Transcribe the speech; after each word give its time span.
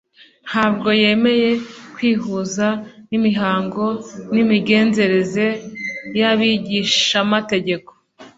ntabwo 0.49 0.89
yemeye 1.03 1.49
kwihuza 1.95 2.67
n'imihango 3.09 3.85
n'imigenzereze 4.33 5.45
y'abigishamategeko. 6.19 7.91